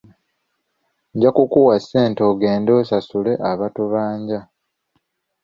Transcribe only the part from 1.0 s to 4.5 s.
Nja kukuwa ssente ogende osasule abatubanja.